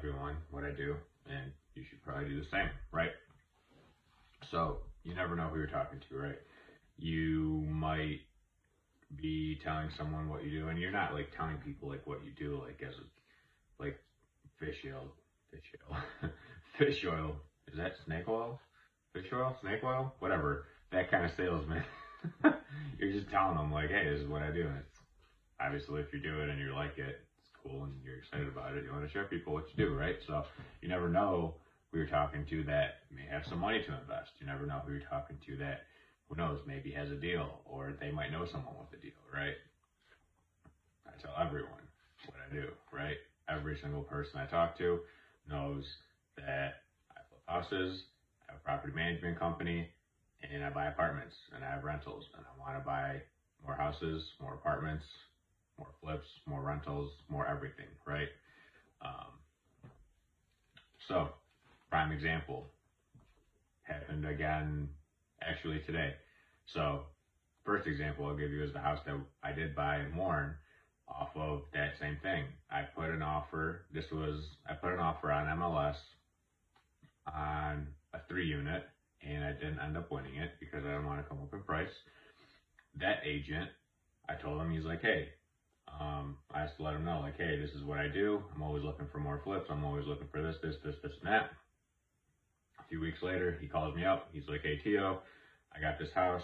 Everyone 0.00 0.36
what 0.50 0.64
I 0.64 0.70
do, 0.70 0.96
and 1.28 1.52
you 1.74 1.82
should 1.88 2.02
probably 2.02 2.30
do 2.30 2.40
the 2.40 2.48
same, 2.50 2.70
right? 2.90 3.10
So, 4.50 4.78
you 5.04 5.14
never 5.14 5.36
know 5.36 5.48
who 5.48 5.58
you're 5.58 5.66
talking 5.66 6.00
to, 6.08 6.16
right? 6.16 6.38
You 6.96 7.66
might 7.68 8.20
be 9.14 9.58
telling 9.62 9.90
someone 9.98 10.30
what 10.30 10.42
you 10.42 10.58
do, 10.58 10.68
and 10.68 10.78
you're 10.78 10.90
not 10.90 11.12
like 11.12 11.36
telling 11.36 11.58
people 11.58 11.90
like 11.90 12.06
what 12.06 12.24
you 12.24 12.32
do, 12.38 12.62
like 12.64 12.80
as 12.82 12.94
a, 12.94 13.82
like 13.82 13.96
fish 14.58 14.76
oil, 14.86 15.12
fish 15.50 15.60
oil, 15.90 16.30
fish 16.78 17.04
oil. 17.06 17.36
Is 17.70 17.76
that 17.76 17.92
snake 18.06 18.26
oil? 18.26 18.58
Fish 19.12 19.26
oil, 19.34 19.54
snake 19.60 19.84
oil, 19.84 20.14
whatever. 20.20 20.64
That 20.92 21.10
kind 21.10 21.26
of 21.26 21.32
salesman. 21.36 21.84
you're 22.98 23.12
just 23.12 23.30
telling 23.30 23.56
them 23.56 23.70
like, 23.70 23.90
hey, 23.90 24.08
this 24.08 24.22
is 24.22 24.28
what 24.28 24.42
I 24.42 24.50
do. 24.50 24.62
And 24.62 24.78
it's 24.78 24.98
obviously 25.60 26.00
if 26.00 26.12
you 26.14 26.20
do 26.20 26.40
it 26.40 26.48
and 26.48 26.58
you 26.58 26.74
like 26.74 26.96
it, 26.96 27.20
cool 27.62 27.84
and 27.84 27.92
you're 28.04 28.18
excited 28.18 28.48
about 28.48 28.74
it. 28.74 28.84
You 28.84 28.92
want 28.92 29.06
to 29.06 29.12
show 29.12 29.24
people 29.24 29.52
what 29.52 29.66
you 29.70 29.86
do, 29.86 29.94
right? 29.94 30.16
So 30.26 30.44
you 30.82 30.88
never 30.88 31.08
know 31.08 31.54
who 31.90 31.98
you're 31.98 32.06
talking 32.06 32.44
to 32.50 32.62
that 32.64 33.02
may 33.14 33.26
have 33.30 33.44
some 33.46 33.58
money 33.58 33.82
to 33.82 33.92
invest. 34.00 34.30
You 34.40 34.46
never 34.46 34.66
know 34.66 34.80
who 34.84 34.92
you're 34.92 35.08
talking 35.08 35.36
to 35.46 35.56
that 35.58 35.82
who 36.28 36.36
knows, 36.36 36.60
maybe 36.66 36.90
has 36.92 37.10
a 37.10 37.16
deal 37.16 37.60
or 37.64 37.92
they 37.98 38.10
might 38.10 38.30
know 38.30 38.46
someone 38.46 38.74
with 38.78 38.98
a 38.98 39.02
deal, 39.02 39.18
right? 39.34 39.54
I 41.06 41.20
tell 41.20 41.34
everyone 41.40 41.82
what 42.26 42.38
I 42.38 42.54
do, 42.54 42.70
right? 42.92 43.16
Every 43.48 43.76
single 43.82 44.02
person 44.02 44.38
I 44.38 44.46
talk 44.46 44.78
to 44.78 45.00
knows 45.48 45.84
that 46.36 46.82
I 47.10 47.20
flip 47.28 47.42
houses, 47.46 48.02
I 48.48 48.52
have 48.52 48.60
a 48.60 48.64
property 48.64 48.94
management 48.94 49.38
company, 49.38 49.88
and 50.48 50.64
I 50.64 50.70
buy 50.70 50.86
apartments 50.86 51.34
and 51.54 51.64
I 51.64 51.70
have 51.70 51.84
rentals 51.84 52.24
and 52.36 52.44
I 52.46 52.60
want 52.60 52.78
to 52.80 52.84
buy 52.84 53.20
more 53.64 53.74
houses, 53.74 54.22
more 54.40 54.54
apartments, 54.54 55.04
more 55.80 55.90
flips, 56.02 56.28
more 56.46 56.62
rentals, 56.62 57.10
more 57.28 57.46
everything, 57.48 57.88
right? 58.06 58.28
Um, 59.02 59.32
so, 61.08 61.30
prime 61.90 62.12
example 62.12 62.66
happened 63.82 64.26
again 64.26 64.88
actually 65.42 65.80
today. 65.86 66.14
So, 66.74 67.02
first 67.64 67.88
example 67.88 68.26
I'll 68.26 68.36
give 68.36 68.52
you 68.52 68.62
is 68.62 68.72
the 68.72 68.80
house 68.80 69.00
that 69.06 69.16
I 69.42 69.52
did 69.52 69.74
buy 69.74 70.02
in 70.02 70.16
Warren 70.16 70.54
off 71.08 71.30
of 71.36 71.62
that 71.72 71.92
same 72.00 72.18
thing. 72.22 72.44
I 72.70 72.82
put 72.94 73.10
an 73.10 73.22
offer, 73.22 73.82
this 73.92 74.04
was, 74.12 74.44
I 74.68 74.74
put 74.74 74.92
an 74.92 75.00
offer 75.00 75.32
on 75.32 75.46
MLS 75.58 75.96
on 77.34 77.88
a 78.14 78.20
three 78.28 78.46
unit 78.46 78.84
and 79.22 79.44
I 79.44 79.52
didn't 79.52 79.80
end 79.80 79.96
up 79.96 80.10
winning 80.12 80.36
it 80.36 80.50
because 80.60 80.84
I 80.84 80.88
didn't 80.88 81.06
want 81.06 81.20
to 81.22 81.28
come 81.28 81.40
up 81.42 81.52
in 81.54 81.62
price. 81.62 81.90
That 83.00 83.18
agent, 83.24 83.70
I 84.28 84.34
told 84.34 84.60
him, 84.60 84.70
he's 84.70 84.84
like, 84.84 85.00
hey, 85.02 85.30
um, 85.98 86.36
I 86.52 86.64
to 86.66 86.82
let 86.82 86.94
him 86.94 87.04
know, 87.04 87.20
like, 87.20 87.36
hey, 87.36 87.56
this 87.58 87.70
is 87.74 87.82
what 87.82 87.98
I 87.98 88.08
do. 88.08 88.42
I'm 88.54 88.62
always 88.62 88.82
looking 88.82 89.06
for 89.10 89.18
more 89.18 89.40
flips. 89.42 89.66
I'm 89.70 89.84
always 89.84 90.06
looking 90.06 90.28
for 90.30 90.42
this, 90.42 90.56
this, 90.62 90.76
this, 90.84 90.94
this, 91.02 91.12
and 91.22 91.32
that. 91.32 91.50
A 92.78 92.84
few 92.88 93.00
weeks 93.00 93.18
later, 93.22 93.56
he 93.60 93.66
calls 93.66 93.94
me 93.94 94.04
up. 94.04 94.28
He's 94.32 94.48
like, 94.48 94.62
hey, 94.62 94.78
Tio, 94.82 95.20
I 95.74 95.80
got 95.80 95.98
this 95.98 96.12
house. 96.14 96.42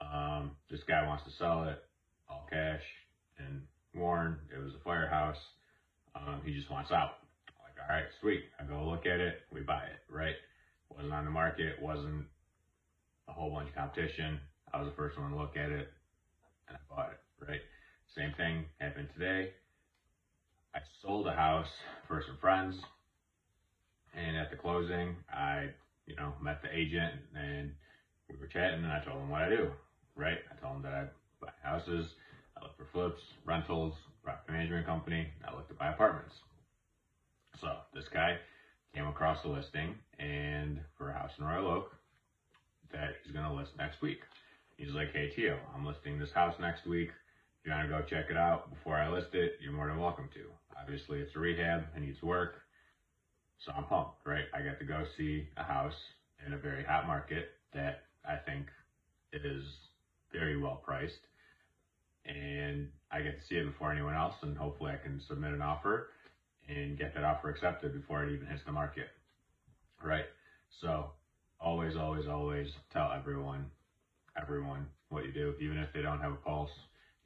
Um, 0.00 0.52
this 0.70 0.80
guy 0.88 1.06
wants 1.06 1.24
to 1.24 1.30
sell 1.38 1.64
it, 1.64 1.78
all 2.28 2.46
cash. 2.50 2.82
And 3.38 3.62
Warren, 3.94 4.36
it 4.54 4.62
was 4.62 4.72
a 4.74 4.82
firehouse. 4.84 5.38
Um, 6.14 6.40
he 6.44 6.54
just 6.54 6.70
wants 6.70 6.90
out. 6.90 7.18
I'm 7.48 7.64
like, 7.64 7.76
all 7.78 7.94
right, 7.94 8.06
sweet. 8.20 8.42
I 8.58 8.64
go 8.64 8.88
look 8.88 9.06
at 9.06 9.20
it. 9.20 9.40
We 9.52 9.60
buy 9.60 9.84
it, 9.84 10.12
right? 10.12 10.34
wasn't 10.94 11.12
on 11.12 11.24
the 11.24 11.30
market, 11.30 11.80
wasn't 11.80 12.24
a 13.28 13.32
whole 13.32 13.50
bunch 13.50 13.68
of 13.68 13.74
competition. 13.74 14.38
I 14.72 14.78
was 14.78 14.88
the 14.88 14.96
first 14.96 15.18
one 15.18 15.30
to 15.30 15.36
look 15.36 15.56
at 15.56 15.70
it 15.70 15.88
and 16.68 16.76
I 16.76 16.94
bought 16.94 17.10
it, 17.12 17.44
right? 17.48 17.60
Same 18.14 18.32
thing 18.36 18.64
happened 18.80 19.08
today. 19.12 19.50
I 20.74 20.80
sold 21.02 21.26
a 21.26 21.32
house 21.32 21.68
for 22.06 22.22
some 22.26 22.36
friends 22.40 22.76
and 24.14 24.36
at 24.36 24.50
the 24.50 24.56
closing, 24.56 25.16
I, 25.32 25.68
you 26.06 26.16
know, 26.16 26.32
met 26.42 26.62
the 26.62 26.68
agent 26.74 27.14
and 27.34 27.72
we 28.28 28.36
were 28.38 28.46
chatting 28.46 28.82
and 28.84 28.92
I 28.92 29.04
told 29.04 29.22
him 29.22 29.28
what 29.28 29.42
I 29.42 29.48
do, 29.50 29.70
right? 30.14 30.38
I 30.50 30.60
told 30.60 30.76
him 30.76 30.82
that 30.82 30.92
I 30.92 31.04
buy 31.40 31.52
houses, 31.62 32.06
I 32.56 32.62
look 32.64 32.76
for 32.76 32.86
flips, 32.92 33.20
rentals, 33.44 33.94
property 34.22 34.52
management 34.52 34.86
company, 34.86 35.28
I 35.46 35.54
look 35.54 35.68
to 35.68 35.74
buy 35.74 35.88
apartments. 35.88 36.34
So 37.60 37.68
this 37.94 38.08
guy 38.12 38.38
came 38.94 39.06
across 39.06 39.44
a 39.44 39.48
listing 39.48 39.94
and 40.18 40.80
for 40.96 41.10
a 41.10 41.14
house 41.14 41.32
in 41.38 41.44
Royal 41.44 41.68
Oak 41.68 41.90
that 42.92 43.10
he's 43.22 43.32
going 43.32 43.44
to 43.44 43.52
list 43.52 43.72
next 43.76 44.00
week. 44.00 44.20
He's 44.76 44.92
like, 44.92 45.12
hey, 45.12 45.30
Tio, 45.34 45.58
I'm 45.74 45.84
listing 45.84 46.18
this 46.18 46.32
house 46.32 46.54
next 46.60 46.86
week. 46.86 47.10
You 47.66 47.72
want 47.72 47.82
to 47.82 47.88
go 47.88 48.02
check 48.08 48.30
it 48.30 48.36
out 48.36 48.70
before 48.70 48.96
I 48.96 49.10
list 49.10 49.34
it, 49.34 49.54
you're 49.60 49.72
more 49.72 49.88
than 49.88 49.98
welcome 49.98 50.28
to. 50.34 50.40
Obviously, 50.80 51.18
it's 51.18 51.34
a 51.34 51.40
rehab, 51.40 51.82
it 51.96 52.00
needs 52.00 52.22
work. 52.22 52.62
So 53.58 53.72
I'm 53.76 53.86
pumped, 53.86 54.24
right? 54.24 54.44
I 54.54 54.62
got 54.62 54.78
to 54.78 54.84
go 54.84 55.02
see 55.18 55.48
a 55.56 55.64
house 55.64 55.96
in 56.46 56.52
a 56.52 56.58
very 56.58 56.84
hot 56.84 57.08
market 57.08 57.48
that 57.74 58.04
I 58.24 58.36
think 58.36 58.66
is 59.32 59.64
very 60.32 60.56
well 60.56 60.80
priced. 60.84 61.26
And 62.24 62.86
I 63.10 63.22
get 63.22 63.34
to 63.36 63.44
see 63.48 63.56
it 63.56 63.64
before 63.64 63.90
anyone 63.90 64.14
else, 64.14 64.36
and 64.42 64.56
hopefully 64.56 64.92
I 64.92 65.02
can 65.02 65.20
submit 65.26 65.50
an 65.52 65.60
offer 65.60 66.06
and 66.68 66.96
get 66.96 67.14
that 67.14 67.24
offer 67.24 67.50
accepted 67.50 67.92
before 67.92 68.22
it 68.22 68.32
even 68.32 68.46
hits 68.46 68.62
the 68.64 68.70
market. 68.70 69.08
Right? 70.00 70.26
So 70.80 71.10
always, 71.58 71.96
always, 71.96 72.28
always 72.28 72.68
tell 72.92 73.10
everyone, 73.10 73.66
everyone 74.40 74.86
what 75.08 75.24
you 75.24 75.32
do, 75.32 75.54
even 75.60 75.78
if 75.78 75.92
they 75.92 76.02
don't 76.02 76.20
have 76.20 76.30
a 76.32 76.36
pulse, 76.36 76.70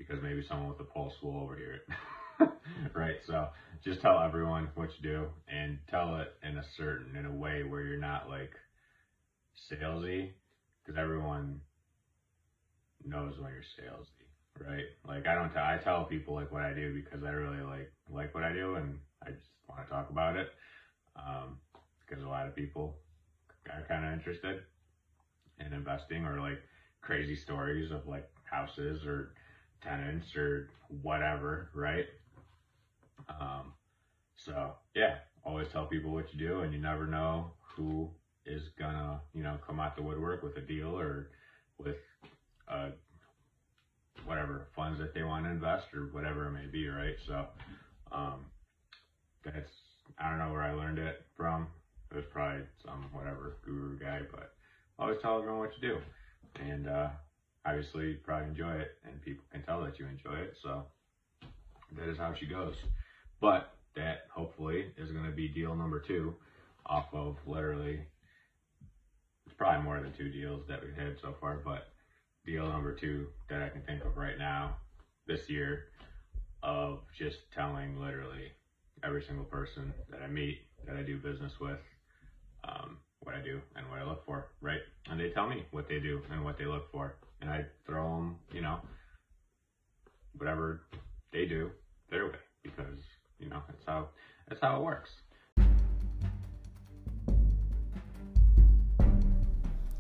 because 0.01 0.23
maybe 0.23 0.43
someone 0.43 0.69
with 0.69 0.81
a 0.81 0.85
pulse 0.85 1.21
will 1.23 1.37
overhear 1.37 1.75
it. 1.75 2.49
right? 2.95 3.17
So 3.27 3.49
just 3.85 4.01
tell 4.01 4.21
everyone 4.21 4.71
what 4.75 4.89
you 4.99 5.03
do 5.03 5.29
and 5.47 5.79
tell 5.89 6.17
it 6.17 6.29
in 6.43 6.57
a 6.57 6.63
certain, 6.77 7.15
in 7.17 7.27
a 7.27 7.33
way 7.33 7.63
where 7.65 7.83
you're 7.83 7.99
not 7.99 8.29
like 8.29 8.57
salesy, 9.71 10.31
because 10.83 10.99
everyone 10.99 11.61
knows 13.05 13.39
when 13.39 13.53
you're 13.53 13.63
salesy 13.63 14.27
right? 14.67 14.85
Like 15.07 15.27
I 15.27 15.35
don't 15.35 15.55
I 15.57 15.77
tell 15.77 16.05
people 16.05 16.35
like 16.35 16.51
what 16.51 16.63
I 16.63 16.73
do 16.73 16.93
because 16.93 17.23
I 17.25 17.31
really 17.31 17.63
like 17.63 17.91
like 18.09 18.35
what 18.35 18.43
I 18.45 18.53
do 18.53 18.75
and 18.75 18.99
I 19.27 19.31
just 19.31 19.49
want 19.69 19.85
to 19.85 19.91
talk 19.91 20.11
about 20.11 20.37
it 20.37 20.49
um, 21.17 21.57
because 22.07 22.23
a 22.25 22.29
lot 22.29 22.47
of 22.47 22.55
people 22.55 22.97
are 23.71 23.85
kind 23.89 24.05
of 24.05 24.13
interested 24.13 24.59
in 25.59 25.73
investing 25.73 26.25
or 26.25 26.41
like 26.41 26.59
crazy 27.01 27.37
stories 27.37 27.91
of 27.91 28.07
like 28.07 28.27
houses 28.45 29.05
or 29.05 29.33
tenants 29.81 30.37
or 30.37 30.69
whatever, 31.03 31.71
right? 31.75 32.07
Um, 33.29 33.73
so 34.37 34.73
yeah, 34.95 35.17
always 35.45 35.69
tell 35.69 35.87
people 35.87 36.13
what 36.13 36.33
you 36.33 36.39
do, 36.39 36.61
and 36.61 36.73
you 36.73 36.79
never 36.81 37.07
know 37.07 37.53
who 37.77 38.11
is 38.47 38.71
gonna 38.79 39.21
you 39.35 39.43
know 39.43 39.59
come 39.67 39.79
out 39.81 39.97
the 39.97 40.03
woodwork 40.03 40.43
with 40.43 40.57
a 40.57 40.61
deal 40.61 40.99
or 40.99 41.31
with 41.79 41.97
a 42.69 42.91
whatever 44.25 44.67
funds 44.75 44.99
that 44.99 45.15
they 45.15 45.23
want 45.23 45.45
to 45.45 45.51
invest 45.51 45.87
or 45.95 46.07
whatever 46.13 46.47
it 46.47 46.53
may 46.53 46.67
be, 46.67 46.87
right? 46.89 47.17
So 47.27 47.47
um, 48.13 48.47
that's 49.45 49.73
I 50.19 50.29
don't 50.29 50.39
know 50.39 50.53
where 50.53 50.63
I 50.63 50.73
learned 50.73 50.99
it 50.99 51.25
from. 51.37 51.69
It 52.11 52.17
was 52.17 52.25
probably 52.31 52.63
some 52.85 53.07
whatever 53.13 53.57
guru 53.65 53.99
guy, 53.99 54.21
but 54.31 54.53
always 54.99 55.19
tell 55.23 55.39
everyone 55.39 55.61
what 55.61 55.73
you 55.81 55.89
do, 55.89 55.99
and 56.63 56.87
uh, 56.87 57.09
obviously 57.65 58.09
you 58.11 58.17
probably 58.25 58.49
enjoy 58.49 58.73
it, 58.73 58.93
can 59.61 59.67
tell 59.67 59.85
that 59.85 59.99
you 59.99 60.07
enjoy 60.07 60.39
it. 60.39 60.57
So 60.63 60.85
that 61.97 62.09
is 62.09 62.19
how 62.19 62.35
she 62.39 62.47
goes. 62.47 62.75
But 63.41 63.73
that 63.97 64.27
hopefully 64.33 64.87
is 64.97 65.11
going 65.11 65.25
to 65.25 65.33
be 65.33 65.49
deal 65.49 65.75
number 65.75 66.01
two 66.01 66.35
off 66.87 67.07
of 67.13 67.37
literally 67.47 68.01
it's 69.47 69.55
probably 69.57 69.85
more 69.85 70.01
than 70.01 70.13
two 70.17 70.31
deals 70.31 70.63
that 70.69 70.81
we've 70.83 70.97
had 70.97 71.17
so 71.21 71.35
far, 71.41 71.61
but 71.65 71.89
deal 72.47 72.69
number 72.69 72.95
two 72.95 73.27
that 73.49 73.63
I 73.63 73.69
can 73.69 73.83
think 73.83 74.05
of 74.05 74.17
right 74.17 74.39
now 74.39 74.77
this 75.27 75.49
year 75.49 75.87
of 76.63 77.01
just 77.19 77.37
telling 77.55 78.01
literally 78.01 78.53
every 79.03 79.23
single 79.27 79.45
person 79.45 79.93
that 80.11 80.23
I 80.23 80.29
meet, 80.29 80.61
that 80.87 80.97
I 80.97 81.03
do 81.03 81.17
business 81.19 81.53
with, 81.61 81.79
um, 82.65 82.99
what 83.21 83.35
I 83.35 83.41
do 83.43 83.61
and 83.77 83.89
what 83.91 83.99
I 83.99 84.05
look 84.05 84.25
for, 84.25 84.49
right? 84.61 84.81
And 85.11 85.19
they 85.19 85.31
tell 85.31 85.49
me 85.49 85.65
what 85.71 85.89
they 85.89 86.01
do 86.01 86.23
and 86.31 86.45
what 86.45 86.59
they 86.59 86.67
look 86.67 86.91
for. 86.93 87.17
And 87.41 87.51
I 87.51 87.65
throw 87.87 88.17
them, 88.17 88.37
you 88.53 88.61
know, 88.61 88.81
whatever 90.37 90.83
they 91.33 91.47
do 91.47 91.71
their 92.11 92.27
way 92.27 92.39
because 92.63 92.99
You 93.39 93.49
know, 93.49 93.63
that's 93.69 93.85
how 93.87 94.09
that's 94.49 94.61
how 94.61 94.77
it 94.77 94.83
works. 94.83 95.11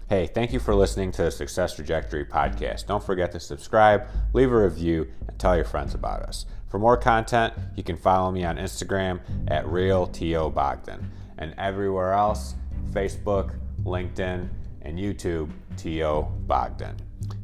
Hey, 0.08 0.26
thank 0.26 0.52
you 0.52 0.58
for 0.58 0.74
listening 0.74 1.12
to 1.12 1.22
the 1.22 1.30
Success 1.30 1.76
Trajectory 1.76 2.24
podcast. 2.24 2.86
Don't 2.86 3.02
forget 3.02 3.30
to 3.30 3.38
subscribe, 3.38 4.08
leave 4.32 4.50
a 4.50 4.64
review, 4.64 5.06
and 5.28 5.38
tell 5.38 5.54
your 5.54 5.64
friends 5.64 5.94
about 5.94 6.22
us. 6.22 6.46
For 6.66 6.80
more 6.80 6.96
content, 6.96 7.54
you 7.76 7.84
can 7.84 7.96
follow 7.96 8.32
me 8.32 8.44
on 8.44 8.56
Instagram 8.56 9.20
at 9.48 9.64
RealTOBogdan 9.66 11.04
and 11.38 11.54
everywhere 11.58 12.12
else 12.12 12.56
Facebook, 12.90 13.54
LinkedIn, 13.84 14.48
and 14.82 14.98
YouTube, 14.98 15.50
T.O. 15.76 16.22
Bogdan. 16.46 16.96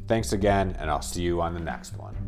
Thanks 0.09 0.33
again, 0.33 0.77
and 0.81 0.91
I'll 0.91 1.03
see 1.03 1.23
you 1.23 1.41
on 1.41 1.55
the 1.55 1.61
next 1.61 1.97
one. 1.97 2.26